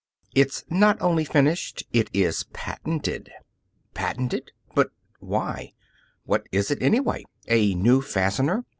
It's 0.33 0.65
not 0.67 0.99
only 0.99 1.23
finished; 1.23 1.83
it 1.93 2.09
is 2.11 2.45
patented." 2.53 3.29
"Patented! 3.93 4.51
But 4.73 4.89
why? 5.19 5.73
What 6.25 6.47
is 6.51 6.71
it, 6.71 6.81
anyway? 6.81 7.23
A 7.47 7.75
new 7.75 8.01
fastener? 8.01 8.65